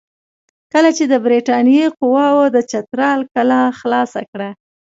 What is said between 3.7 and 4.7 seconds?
خلاصه کړه.